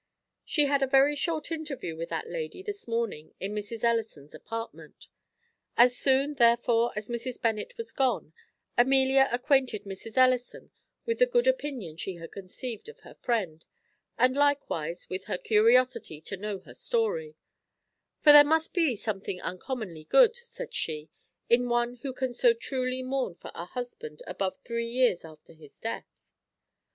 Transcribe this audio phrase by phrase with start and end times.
[0.43, 3.83] She had a very short interview with that lady this morning in Mrs.
[3.83, 5.07] Ellison's apartment.
[5.77, 7.39] As soon, therefore, as Mrs.
[7.39, 8.33] Bennet was gone,
[8.79, 10.17] Amelia acquainted Mrs.
[10.17, 10.71] Ellison
[11.05, 13.63] with the good opinion she had conceived of her friend,
[14.17, 17.35] and likewise with her curiosity to know her story:
[18.21, 21.11] "For there must be something uncommonly good," said she,
[21.47, 25.77] "in one who can so truly mourn for a husband above three years after his
[25.77, 26.23] death."